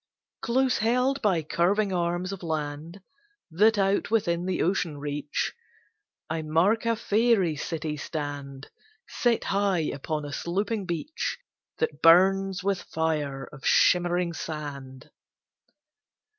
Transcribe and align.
Close 0.41 0.79
held 0.79 1.21
by 1.21 1.43
curving 1.43 1.93
arms 1.93 2.31
of 2.31 2.41
land 2.41 3.01
That 3.51 3.77
out 3.77 4.09
within 4.09 4.47
the 4.47 4.63
ocean 4.63 4.97
reach, 4.97 5.53
I 6.27 6.41
mark 6.41 6.87
a 6.87 6.95
faery 6.95 7.55
city 7.55 7.97
stand, 7.97 8.71
Set 9.07 9.43
high 9.43 9.91
upon 9.93 10.25
a 10.25 10.33
sloping 10.33 10.87
beach 10.87 11.37
That 11.77 12.01
burns 12.01 12.63
with 12.63 12.81
fire 12.81 13.43
of 13.53 13.63
shimmering 13.63 14.33
sand. 14.33 15.11